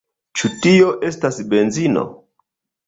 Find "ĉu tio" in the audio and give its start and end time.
0.39-0.89